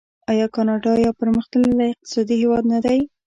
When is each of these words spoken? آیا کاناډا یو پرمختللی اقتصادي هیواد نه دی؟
آیا 0.31 0.47
کاناډا 0.55 0.91
یو 1.05 1.13
پرمختللی 1.21 1.85
اقتصادي 1.93 2.35
هیواد 2.41 2.63
نه 2.73 2.79
دی؟ 2.85 2.99